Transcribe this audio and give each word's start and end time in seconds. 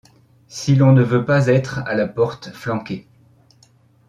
Si 0.47 0.73
l’on 0.75 0.93
ne 0.93 1.03
veut 1.03 1.25
pas 1.25 1.45
être 1.45 1.77
à 1.85 1.93
la 1.93 2.07
porte 2.07 2.49
flanqué 2.53 3.07